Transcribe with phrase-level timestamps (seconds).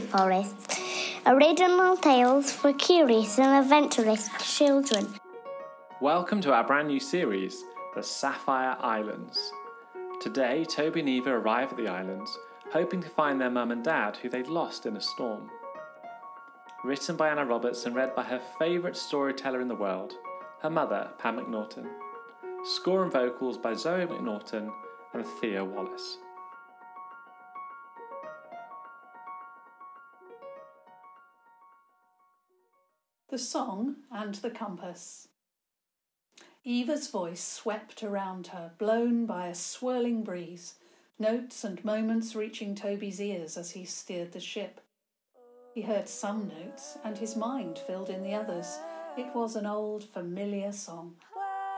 [0.00, 0.46] Story
[1.26, 5.06] original tales for curious and adventurous children.
[6.00, 7.62] Welcome to our brand new series,
[7.94, 9.38] The Sapphire Islands.
[10.22, 12.38] Today, Toby and Eva arrive at the islands,
[12.72, 15.50] hoping to find their mum and dad who they'd lost in a storm.
[16.84, 20.14] Written by Anna Roberts and read by her favourite storyteller in the world,
[20.62, 21.86] her mother, Pam McNaughton.
[22.64, 24.72] Score and vocals by Zoe McNaughton
[25.12, 26.16] and Thea Wallace.
[33.32, 35.28] The Song and the Compass.
[36.64, 40.74] Eva's voice swept around her, blown by a swirling breeze,
[41.18, 44.82] notes and moments reaching Toby's ears as he steered the ship.
[45.74, 48.78] He heard some notes, and his mind filled in the others.
[49.16, 51.14] It was an old, familiar song.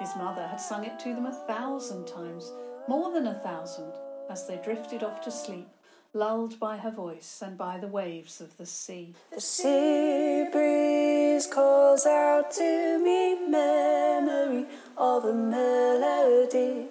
[0.00, 2.50] His mother had sung it to them a thousand times,
[2.88, 3.92] more than a thousand,
[4.28, 5.68] as they drifted off to sleep,
[6.14, 9.12] lulled by her voice and by the waves of the sea.
[9.34, 16.86] The sea breeze calls out to me memory of a melody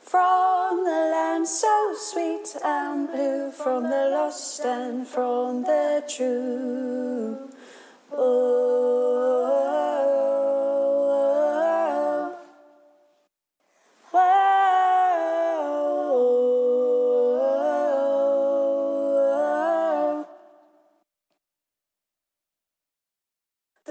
[0.00, 7.48] from the land so sweet and blue, from the lost and from the true.
[8.12, 9.83] Oh,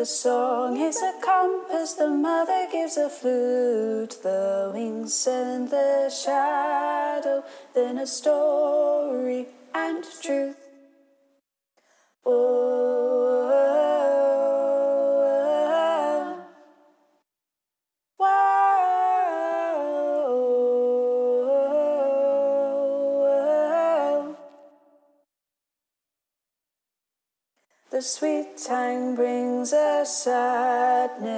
[0.03, 7.41] The song is a compass, the mother gives a flute, the wings send the shadow,
[7.73, 10.57] then a story and truth.
[12.25, 13.42] Oh,
[28.03, 31.31] sweet tang brings a sadness,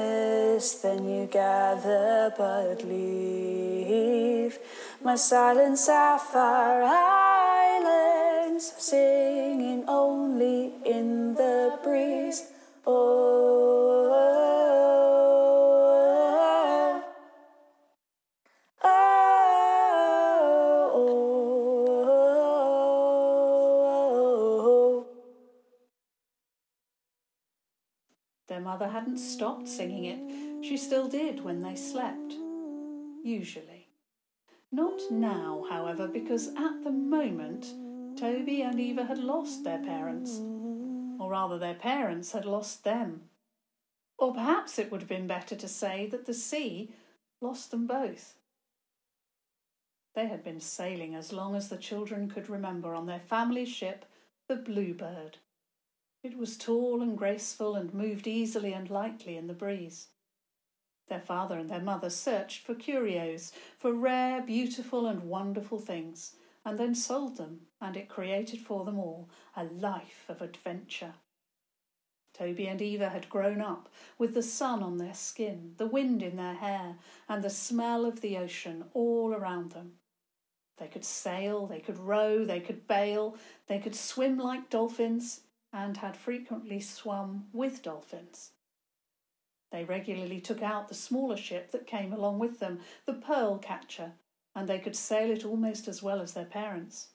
[0.81, 4.57] then you gather but leave.
[5.03, 12.47] My silent sapphire islands, singing only in the breeze.
[12.87, 13.24] Oh,
[28.47, 30.63] Their mother hadn't stopped singing it.
[30.65, 32.33] She still did when they slept.
[33.23, 33.87] Usually.
[34.71, 37.65] Not now, however, because at the moment,
[38.17, 40.39] Toby and Eva had lost their parents.
[41.19, 43.29] Or rather, their parents had lost them.
[44.17, 46.93] Or perhaps it would have been better to say that the sea
[47.41, 48.35] lost them both.
[50.13, 54.05] They had been sailing as long as the children could remember on their family ship,
[54.47, 55.37] the Bluebird.
[56.25, 60.07] It was tall and graceful and moved easily and lightly in the breeze.
[61.07, 66.79] Their father and their mother searched for curios, for rare, beautiful, and wonderful things, and
[66.79, 71.13] then sold them, and it created for them all a life of adventure.
[72.33, 73.87] Toby and Eva had grown up
[74.17, 76.95] with the sun on their skin, the wind in their hair,
[77.29, 79.99] and the smell of the ocean all around them.
[80.77, 83.37] They could sail, they could row, they could bail,
[83.67, 85.41] they could swim like dolphins,
[85.75, 88.51] and had frequently swum with dolphins.
[89.73, 94.13] They regularly took out the smaller ship that came along with them, the pearl catcher,
[94.55, 97.09] and they could sail it almost as well as their parents.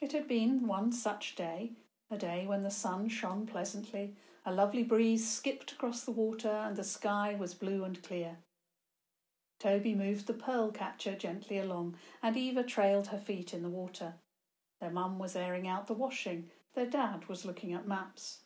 [0.00, 1.72] It had been one such day,
[2.12, 4.14] a day when the sun shone pleasantly,
[4.46, 8.36] a lovely breeze skipped across the water, and the sky was blue and clear.
[9.58, 14.14] Toby moved the pearl catcher gently along, and Eva trailed her feet in the water.
[14.80, 18.40] Their mum was airing out the washing, their dad was looking at maps.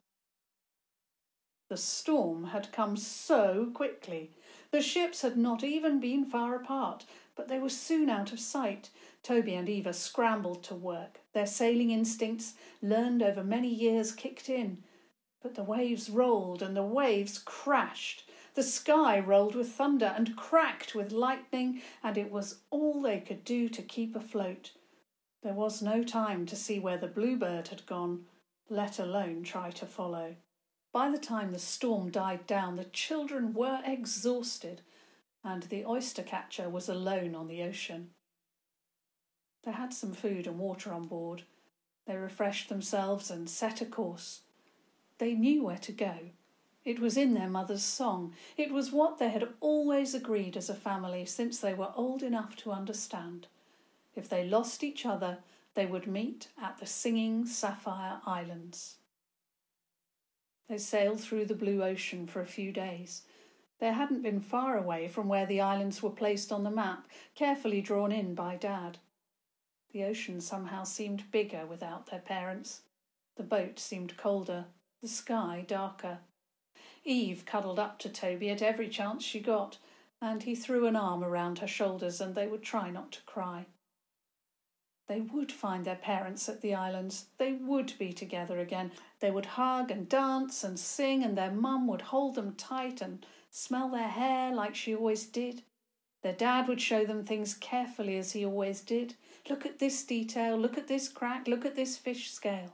[1.68, 4.32] The storm had come so quickly.
[4.70, 7.04] The ships had not even been far apart,
[7.36, 8.90] but they were soon out of sight.
[9.22, 11.20] Toby and Eva scrambled to work.
[11.32, 14.84] Their sailing instincts, learned over many years, kicked in.
[15.42, 18.24] But the waves rolled and the waves crashed.
[18.54, 23.44] The sky rolled with thunder and cracked with lightning, and it was all they could
[23.44, 24.72] do to keep afloat.
[25.44, 28.24] There was no time to see where the bluebird had gone,
[28.70, 30.36] let alone try to follow.
[30.90, 34.80] By the time the storm died down, the children were exhausted,
[35.44, 38.12] and the oyster catcher was alone on the ocean.
[39.64, 41.42] They had some food and water on board.
[42.06, 44.40] They refreshed themselves and set a course.
[45.18, 46.14] They knew where to go.
[46.86, 48.32] It was in their mother's song.
[48.56, 52.56] It was what they had always agreed as a family since they were old enough
[52.56, 53.48] to understand.
[54.16, 55.38] If they lost each other,
[55.74, 58.96] they would meet at the Singing Sapphire Islands.
[60.68, 63.22] They sailed through the blue ocean for a few days.
[63.80, 67.80] They hadn't been far away from where the islands were placed on the map, carefully
[67.80, 68.98] drawn in by Dad.
[69.92, 72.82] The ocean somehow seemed bigger without their parents.
[73.36, 74.66] The boat seemed colder,
[75.02, 76.18] the sky darker.
[77.04, 79.78] Eve cuddled up to Toby at every chance she got,
[80.20, 83.66] and he threw an arm around her shoulders and they would try not to cry.
[85.06, 87.26] They would find their parents at the islands.
[87.36, 88.92] They would be together again.
[89.20, 93.24] They would hug and dance and sing, and their mum would hold them tight and
[93.50, 95.62] smell their hair like she always did.
[96.22, 99.14] Their dad would show them things carefully as he always did.
[99.50, 102.72] Look at this detail, look at this crack, look at this fish scale.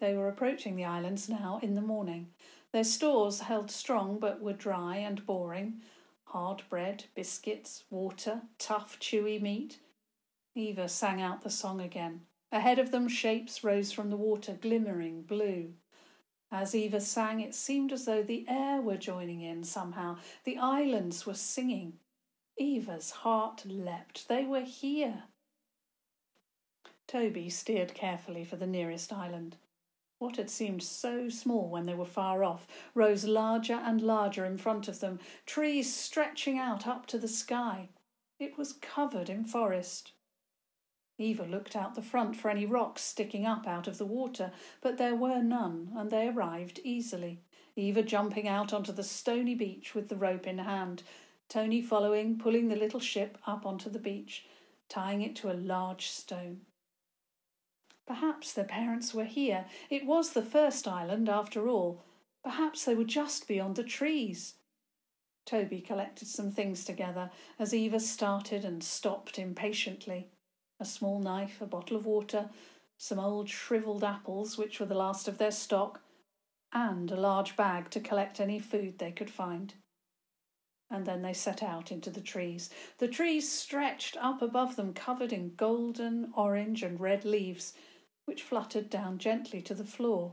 [0.00, 2.28] They were approaching the islands now in the morning.
[2.72, 5.80] Their stores held strong but were dry and boring
[6.32, 9.78] hard bread, biscuits, water, tough, chewy meat.
[10.54, 12.22] Eva sang out the song again.
[12.50, 15.72] Ahead of them, shapes rose from the water, glimmering blue.
[16.50, 20.18] As Eva sang, it seemed as though the air were joining in somehow.
[20.44, 21.94] The islands were singing.
[22.58, 24.28] Eva's heart leapt.
[24.28, 25.24] They were here.
[27.06, 29.56] Toby steered carefully for the nearest island.
[30.18, 34.58] What had seemed so small when they were far off rose larger and larger in
[34.58, 37.88] front of them, trees stretching out up to the sky.
[38.38, 40.12] It was covered in forest.
[41.18, 44.98] Eva looked out the front for any rocks sticking up out of the water, but
[44.98, 47.40] there were none, and they arrived easily.
[47.76, 51.02] Eva jumping out onto the stony beach with the rope in hand,
[51.48, 54.46] Tony following, pulling the little ship up onto the beach,
[54.88, 56.62] tying it to a large stone.
[58.06, 59.66] Perhaps their parents were here.
[59.90, 62.02] It was the first island, after all.
[62.42, 64.54] Perhaps they were just beyond the trees.
[65.44, 70.28] Toby collected some things together as Eva started and stopped impatiently.
[70.82, 72.50] A small knife, a bottle of water,
[72.98, 76.00] some old shrivelled apples, which were the last of their stock,
[76.72, 79.74] and a large bag to collect any food they could find.
[80.90, 82.68] And then they set out into the trees.
[82.98, 87.74] The trees stretched up above them, covered in golden, orange, and red leaves
[88.24, 90.32] which fluttered down gently to the floor.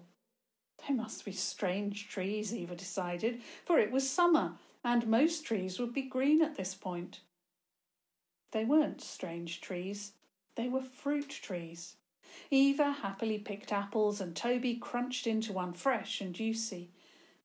[0.87, 5.93] They must be strange trees, Eva decided, for it was summer, and most trees would
[5.93, 7.19] be green at this point.
[8.51, 10.13] They weren't strange trees,
[10.59, 11.95] they were fruit trees.
[12.51, 16.91] Eva happily picked apples, and Toby crunched into one fresh and juicy.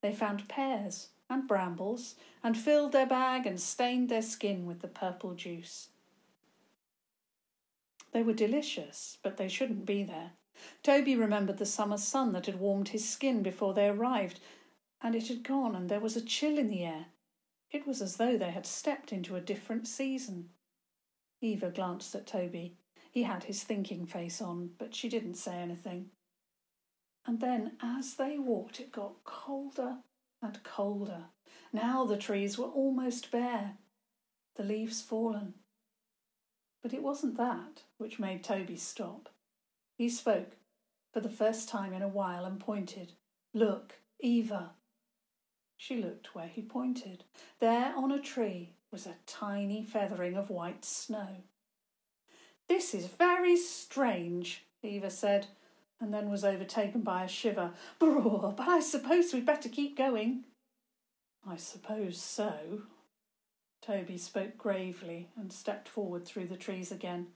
[0.01, 4.89] They found pears and brambles, and filled their bag and stained their skin with the
[4.89, 5.87] purple juice.
[8.11, 10.31] They were delicious, but they shouldn't be there.
[10.83, 14.41] Toby remembered the summer sun that had warmed his skin before they arrived,
[15.01, 17.05] and it had gone, and there was a chill in the air.
[17.71, 20.49] It was as though they had stepped into a different season.
[21.39, 22.75] Eva glanced at Toby.
[23.15, 26.07] He had his thinking face on, but she didn't say anything.
[27.25, 29.99] And then, as they walked, it got colder
[30.41, 31.23] and colder.
[31.71, 33.77] Now the trees were almost bare,
[34.57, 35.53] the leaves fallen.
[36.83, 39.29] But it wasn't that which made Toby stop.
[39.97, 40.57] He spoke
[41.13, 43.13] for the first time in a while and pointed.
[43.53, 44.71] Look, Eva.
[45.77, 47.23] She looked where he pointed.
[47.61, 51.43] There on a tree was a tiny feathering of white snow.
[52.67, 55.47] This is very strange, Eva said,
[55.99, 57.71] and then was overtaken by a shiver.
[57.99, 60.45] Brr, but I suppose we'd better keep going.
[61.47, 62.81] I suppose so,
[63.81, 67.27] Toby spoke gravely and stepped forward through the trees again.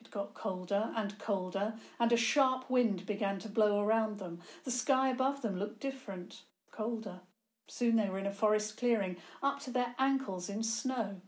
[0.00, 4.40] It got colder and colder, and a sharp wind began to blow around them.
[4.64, 7.20] The sky above them looked different, colder.
[7.68, 11.20] Soon they were in a forest clearing, up to their ankles in snow.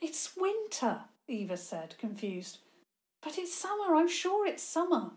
[0.00, 2.58] It's winter, Eva said, confused.
[3.24, 5.12] But it's summer, I'm sure it's summer.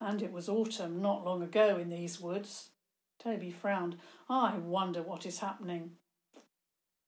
[0.00, 2.70] And it was autumn not long ago in these woods.
[3.22, 3.96] Toby frowned.
[4.28, 5.92] I wonder what is happening.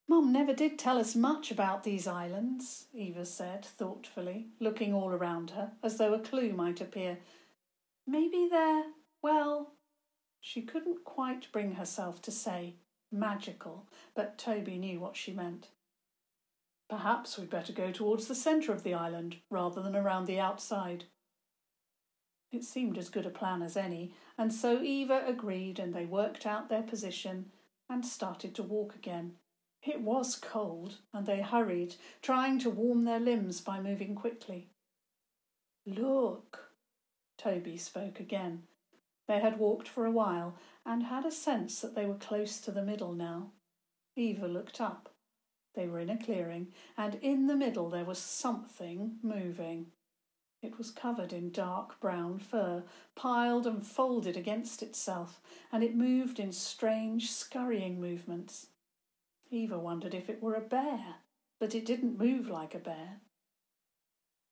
[0.09, 5.51] Mum never did tell us much about these islands, Eva said thoughtfully, looking all around
[5.51, 7.19] her, as though a clue might appear.
[8.07, 8.85] Maybe they're,
[9.23, 9.75] well,
[10.41, 12.77] she couldn't quite bring herself to say
[13.13, 15.69] magical, but Toby knew what she meant.
[16.89, 21.05] Perhaps we'd better go towards the centre of the island rather than around the outside.
[22.51, 26.47] It seemed as good a plan as any, and so Eva agreed and they worked
[26.47, 27.53] out their position
[27.91, 29.35] and started to walk again
[29.83, 34.69] it was cold, and they hurried, trying to warm their limbs by moving quickly.
[35.87, 36.73] Look,
[37.39, 38.65] Toby spoke again.
[39.29, 42.73] They had walked for a while and had a sense that they were close to
[42.73, 43.53] the middle now.
[44.17, 45.15] Eva looked up.
[45.79, 49.93] They were in a clearing, and in the middle there was something moving.
[50.61, 52.83] It was covered in dark brown fur,
[53.15, 58.67] piled and folded against itself, and it moved in strange, scurrying movements.
[59.53, 61.19] Eva wondered if it were a bear,
[61.61, 63.21] but it didn't move like a bear.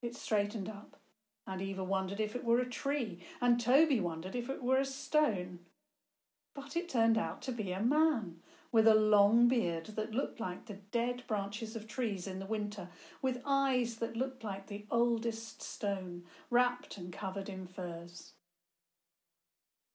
[0.03, 1.01] It straightened up,
[1.45, 4.85] and Eva wondered if it were a tree, and Toby wondered if it were a
[4.85, 5.59] stone.
[6.55, 8.37] But it turned out to be a man,
[8.77, 12.87] with a long beard that looked like the dead branches of trees in the winter,
[13.23, 18.35] with eyes that looked like the oldest stone, wrapped and covered in furs.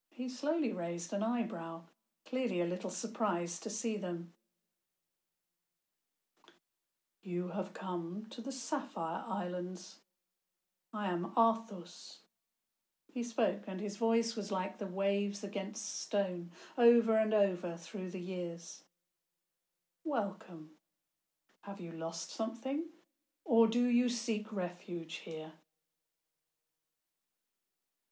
[0.10, 1.82] He slowly raised an eyebrow,
[2.28, 4.30] clearly a little surprised to see them.
[7.22, 9.98] You have come to the Sapphire Islands.
[10.92, 12.21] I am Arthus.
[13.13, 18.12] He spoke, and his voice was like the waves against stone, over and over through
[18.12, 18.84] the years.
[20.06, 20.70] Welcome.
[21.63, 22.86] Have you lost something,
[23.44, 25.51] or do you seek refuge here?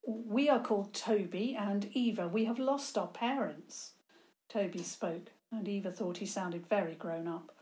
[0.05, 2.27] We are called Toby and Eva.
[2.27, 3.93] We have lost our parents.
[4.49, 7.55] Toby spoke, and Eva thought he sounded very grown up.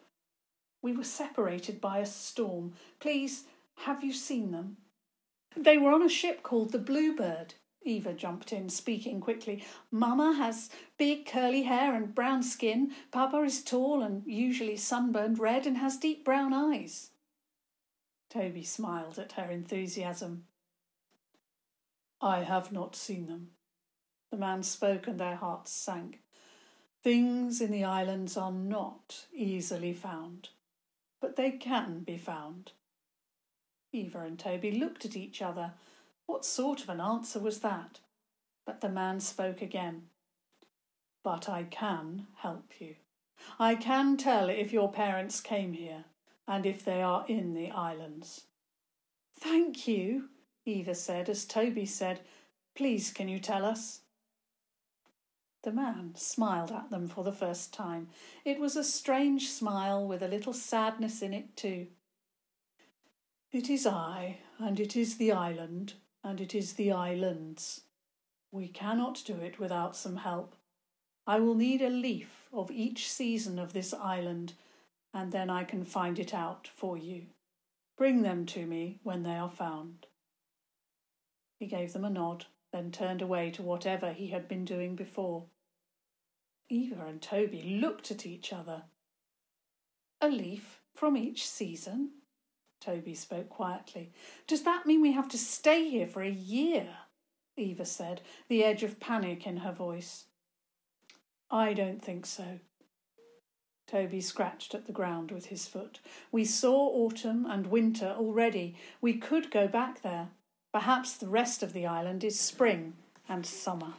[0.82, 2.74] We were separated by a storm.
[3.00, 3.44] Please,
[3.76, 4.78] have you seen them?
[5.58, 7.56] They were on a ship called the Bluebird.
[7.82, 9.64] Eva jumped in, speaking quickly.
[9.90, 12.92] Mamma has big curly hair and brown skin.
[13.12, 17.10] Papa is tall and usually sunburned red and has deep brown eyes.
[18.30, 20.44] Toby smiled at her enthusiasm.
[22.22, 23.52] I have not seen them.
[24.32, 26.22] The man spoke and their hearts sank.
[27.04, 30.50] Things in the islands are not easily found,
[31.22, 32.74] but they can be found.
[33.98, 35.74] Eva and Toby looked at each other.
[36.28, 38.00] What sort of an answer was that?
[38.66, 40.04] But the man spoke again.
[41.24, 42.96] But I can help you.
[43.60, 46.06] I can tell if your parents came here
[46.48, 48.46] and if they are in the islands.
[49.40, 50.30] Thank you,
[50.66, 52.22] Eva said, as Toby said,
[52.76, 54.02] Please, can you tell us?
[55.64, 58.10] The man smiled at them for the first time.
[58.46, 61.88] It was a strange smile with a little sadness in it, too.
[63.58, 67.82] It is I, and it is the island, and it is the islands.
[68.52, 70.56] We cannot do it without some help.
[71.26, 74.54] I will need a leaf of each season of this island,
[75.12, 77.24] and then I can find it out for you.
[77.98, 80.06] Bring them to me when they are found.
[81.58, 85.46] He gave them a nod, then turned away to whatever he had been doing before.
[86.70, 88.84] Eva and Toby looked at each other.
[90.22, 92.12] A leaf from each season?
[92.80, 94.12] Toby spoke quietly.
[94.46, 96.88] Does that mean we have to stay here for a year?
[97.56, 100.26] Eva said, the edge of panic in her voice.
[101.50, 102.60] I don't think so.
[103.88, 106.00] Toby scratched at the ground with his foot.
[106.32, 108.76] We saw autumn and winter already.
[109.02, 110.30] We could go back there.
[110.74, 112.94] Perhaps the rest of the island is spring
[113.30, 113.94] and summer.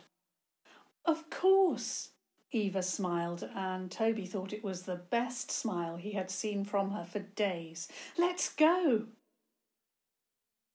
[1.07, 2.11] Of course,
[2.51, 7.05] Eva smiled, and Toby thought it was the best smile he had seen from her
[7.05, 7.89] for days.
[8.17, 9.07] Let's go!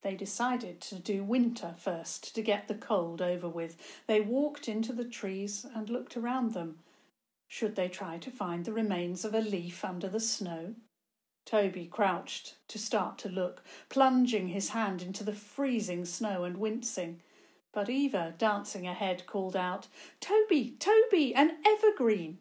[0.04, 3.78] They decided to do winter first to get the cold over with.
[4.06, 6.80] They walked into the trees and looked around them.
[7.48, 10.76] Should they try to find the remains of a leaf under the snow?
[11.46, 17.22] Toby crouched to start to look, plunging his hand into the freezing snow and wincing.
[17.74, 19.88] But Eva, dancing ahead, called out,
[20.22, 22.38] Toby, Toby, an evergreen!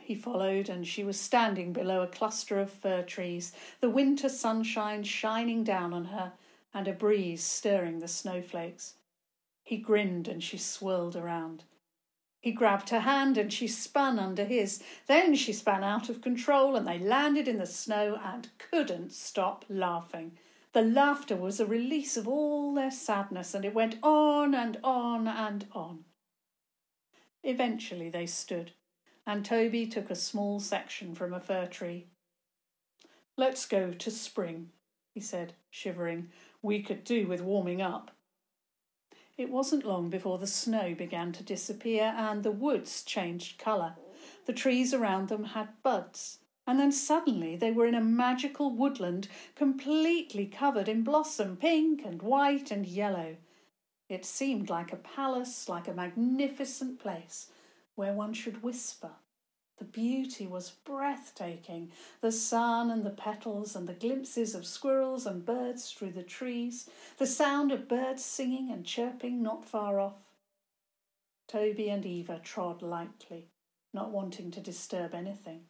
[0.00, 5.02] He followed, and she was standing below a cluster of fir trees, the winter sunshine
[5.02, 6.32] shining down on her,
[6.72, 8.94] and a breeze stirring the snowflakes.
[9.64, 11.64] He grinned, and she swirled around.
[12.40, 14.82] He grabbed her hand, and she spun under his.
[15.06, 19.64] Then she spun out of control, and they landed in the snow and couldn't stop
[19.68, 20.38] laughing.
[20.72, 25.28] The laughter was a release of all their sadness, and it went on and on
[25.28, 26.04] and on.
[27.42, 28.72] Eventually they stood,
[29.26, 32.06] and Toby took a small section from a fir tree.
[33.36, 34.70] Let's go to spring,
[35.12, 36.30] he said, shivering.
[36.62, 38.10] We could do with warming up.
[39.36, 43.96] It wasn't long before the snow began to disappear and the woods changed colour.
[44.46, 49.28] The trees around them had buds, and then suddenly they were in a magical woodland
[49.56, 53.36] completely covered in blossom, pink and white and yellow.
[54.08, 57.50] It seemed like a palace, like a magnificent place
[57.94, 59.10] where one should whisper.
[59.78, 61.90] The beauty was breathtaking.
[62.20, 66.88] The sun and the petals and the glimpses of squirrels and birds through the trees,
[67.18, 70.20] the sound of birds singing and chirping not far off.
[71.48, 73.48] Toby and Eva trod lightly,
[73.92, 75.64] not wanting to disturb anything.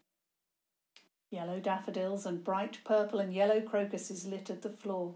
[1.32, 5.14] Yellow daffodils and bright purple and yellow crocuses littered the floor.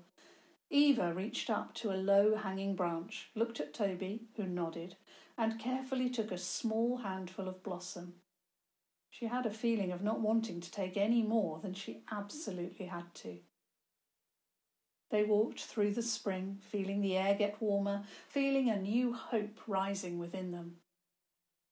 [0.71, 4.97] Eva reached up to a low hanging branch, looked at Toby, who nodded,
[5.37, 8.15] and carefully took a small handful of blossom.
[9.11, 13.15] She had a feeling of not wanting to take any more than she absolutely had
[13.17, 13.41] to.
[15.11, 20.19] They walked through the spring, feeling the air get warmer, feeling a new hope rising
[20.19, 20.79] within them.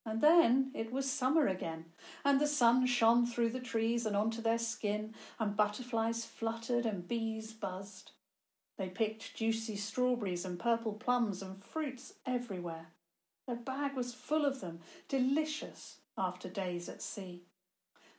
[0.06, 1.86] And then it was summer again,
[2.24, 7.08] and the sun shone through the trees and onto their skin, and butterflies fluttered and
[7.08, 8.12] bees buzzed.
[8.76, 12.88] They picked juicy strawberries and purple plums and fruits everywhere.
[13.46, 17.44] Their bag was full of them, delicious after days at sea.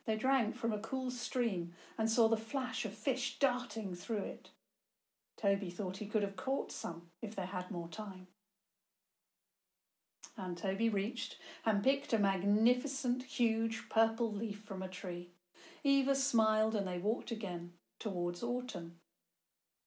[0.06, 4.50] They drank from a cool stream and saw the flash of fish darting through it.
[5.36, 8.28] Toby thought he could have caught some if they had more time.
[10.36, 15.30] And Toby reached and picked a magnificent, huge purple leaf from a tree.
[15.82, 18.96] Eva smiled and they walked again towards autumn.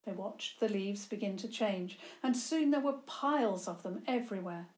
[0.06, 4.70] They watched the leaves begin to change, and soon there were piles of them everywhere.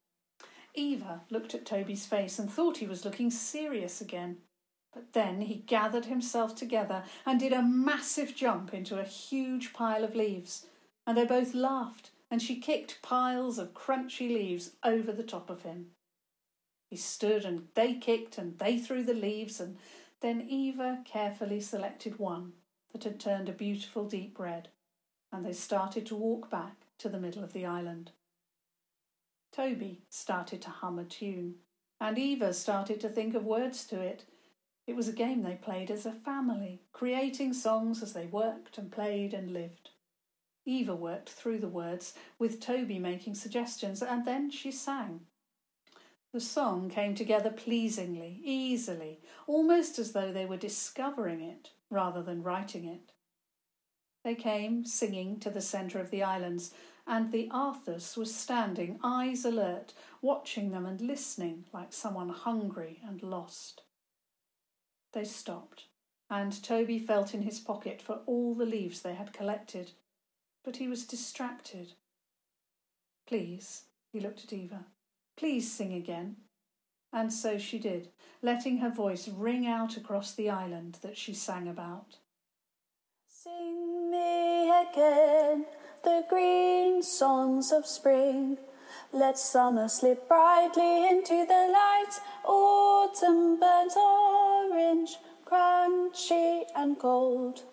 [0.74, 4.38] Eva looked at Toby's face and thought he was looking serious again.
[4.94, 10.04] But then he gathered himself together and did a massive jump into a huge pile
[10.04, 10.66] of leaves,
[11.08, 15.62] and they both laughed, and she kicked piles of crunchy leaves over the top of
[15.62, 15.88] him.
[16.90, 19.78] He stood and they kicked and they threw the leaves, and
[20.22, 22.54] then Eva carefully selected one
[22.92, 24.70] that had turned a beautiful deep red,
[25.32, 28.12] and they started to walk back to the middle of the island.
[29.52, 31.56] Toby started to hum a tune,
[32.00, 34.26] and Eva started to think of words to it
[34.88, 38.92] it was a game they played as a family, creating songs as they worked and
[38.92, 39.91] played and lived.
[40.66, 45.22] Eva worked through the words, with Toby making suggestions, and then she sang.
[46.34, 52.44] The song came together pleasingly, easily, almost as though they were discovering it rather than
[52.44, 53.12] writing it.
[54.24, 56.74] They came singing to the centre of the islands,
[57.08, 63.22] and the Arthurs was standing, eyes alert, watching them and listening like someone hungry and
[63.24, 63.82] lost.
[65.12, 65.88] They stopped,
[66.30, 69.92] and Toby felt in his pocket for all the leaves they had collected,
[70.64, 71.94] but he was distracted.
[73.28, 74.86] Please, he looked at Eva,
[75.38, 76.38] please sing again.
[77.14, 78.10] And so she did,
[78.42, 82.18] letting her voice ring out across the island that she sang about.
[83.28, 85.66] Sing me again
[86.04, 88.58] the green songs of spring.
[89.14, 97.64] Let summer slip brightly into the light, autumn burns orange, crunchy and cold.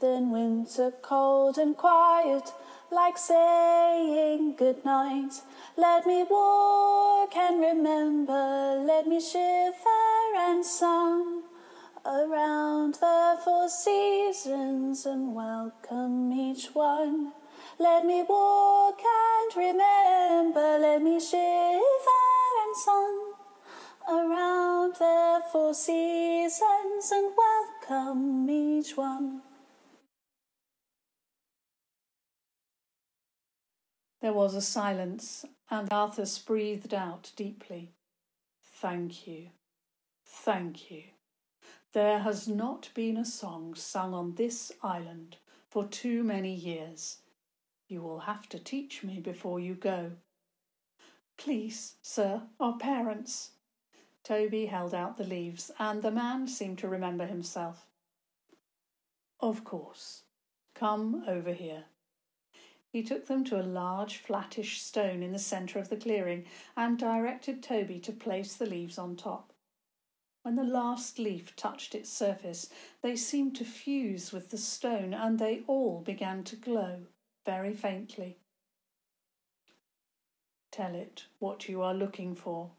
[0.00, 2.52] Then winter cold and quiet,
[2.92, 5.42] like saying good night.
[5.76, 11.42] Let me walk and remember, let me shiver and sun
[12.06, 17.32] around the four seasons and welcome each one.
[17.80, 21.80] Let me walk and remember, let me shiver
[22.62, 23.18] and sun
[24.08, 29.42] around the four seasons and welcome each one.
[34.20, 37.92] There was a silence, and Arthur breathed out deeply.
[38.62, 39.50] Thank you.
[40.24, 41.04] Thank you.
[41.92, 45.36] There has not been a song sung on this island
[45.68, 47.18] for too many years.
[47.86, 50.12] You will have to teach me before you go.
[51.36, 53.52] Please, sir, our parents.
[54.24, 57.86] Toby held out the leaves, and the man seemed to remember himself.
[59.40, 60.24] Of course.
[60.74, 61.84] Come over here.
[62.90, 66.46] He took them to a large flattish stone in the centre of the clearing
[66.76, 69.52] and directed Toby to place the leaves on top.
[70.42, 72.70] When the last leaf touched its surface,
[73.02, 77.06] they seemed to fuse with the stone and they all began to glow
[77.44, 78.38] very faintly.
[80.70, 82.70] Tell it what you are looking for.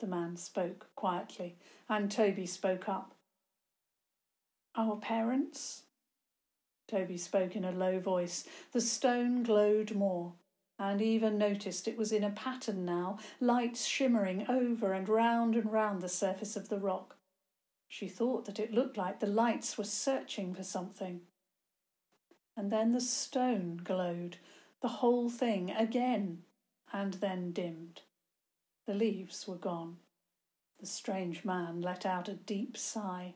[0.00, 1.56] The man spoke quietly,
[1.88, 3.14] and Toby spoke up.
[4.74, 5.85] Our parents?
[6.88, 8.44] Toby spoke in a low voice.
[8.72, 10.34] The stone glowed more,
[10.78, 15.72] and Eva noticed it was in a pattern now, lights shimmering over and round and
[15.72, 17.16] round the surface of the rock.
[17.88, 21.22] She thought that it looked like the lights were searching for something.
[22.56, 24.38] And then the stone glowed,
[24.80, 26.42] the whole thing again,
[26.92, 28.02] and then dimmed.
[28.86, 29.96] The leaves were gone.
[30.78, 33.34] The strange man let out a deep sigh.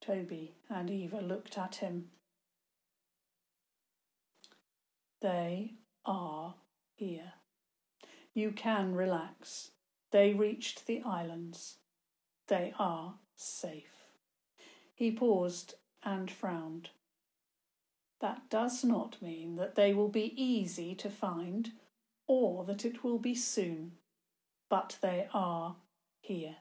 [0.00, 2.08] Toby and Eva looked at him.
[5.20, 6.54] They are
[6.94, 7.32] here.
[8.32, 9.70] You can relax.
[10.12, 11.76] They reached the islands.
[12.48, 14.06] They are safe.
[14.94, 16.90] He paused and frowned.
[18.20, 21.72] That does not mean that they will be easy to find
[22.26, 23.92] or that it will be soon,
[24.68, 25.76] but they are
[26.20, 26.56] here.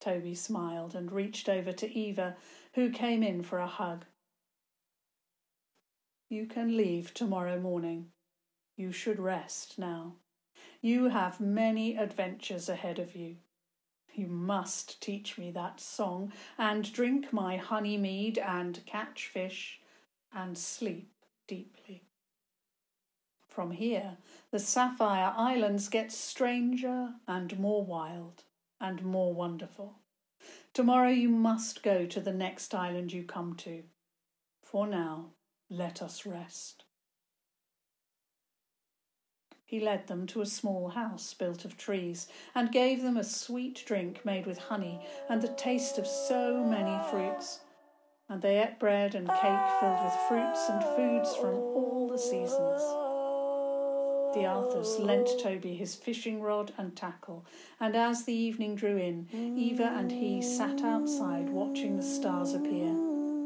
[0.00, 2.36] Toby smiled and reached over to Eva,
[2.74, 4.04] who came in for a hug.
[6.34, 8.06] You can leave tomorrow morning.
[8.76, 10.16] You should rest now.
[10.80, 13.36] You have many adventures ahead of you.
[14.14, 19.78] You must teach me that song, and drink my honey mead, and catch fish,
[20.34, 21.12] and sleep
[21.46, 22.02] deeply.
[23.46, 24.16] From here,
[24.50, 28.42] the Sapphire Islands get stranger and more wild
[28.80, 30.00] and more wonderful.
[30.72, 33.84] Tomorrow you must go to the next island you come to.
[34.64, 35.33] For now,
[35.76, 36.84] let us rest.
[39.64, 43.82] He led them to a small house built of trees and gave them a sweet
[43.86, 47.60] drink made with honey and the taste of so many fruits.
[48.28, 52.82] And they ate bread and cake filled with fruits and foods from all the seasons.
[54.34, 57.44] The Arthurs lent Toby his fishing rod and tackle,
[57.80, 62.88] and as the evening drew in, Eva and he sat outside watching the stars appear,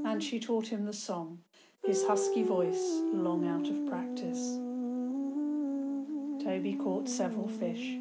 [0.07, 1.41] and she taught him the song
[1.89, 4.59] his husky voice long out of practice.
[6.45, 7.97] Toby caught several fish,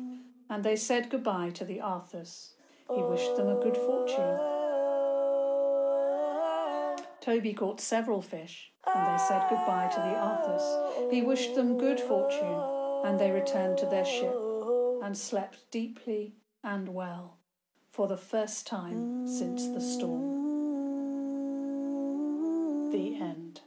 [0.50, 2.50] and they said goodbye to the Arthurs.
[2.94, 4.38] He wished them a good fortune.
[7.22, 11.10] Toby caught several fish, and they said goodbye to the Arthurs.
[11.10, 12.62] He wished them good fortune,
[13.06, 14.36] and they returned to their ship
[15.02, 17.38] and slept deeply and well
[17.90, 20.36] for the first time since the storm.
[22.92, 23.62] The end.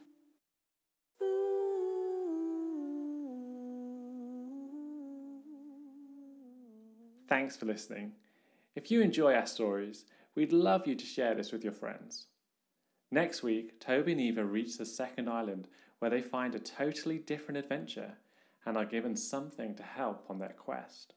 [7.31, 8.11] Thanks for listening.
[8.75, 12.27] If you enjoy our stories, we'd love you to share this with your friends.
[13.13, 15.69] Next week, Toby and Eva reach the second island
[16.01, 18.15] where they find a totally different adventure
[18.67, 21.15] and are given something to help on their quest.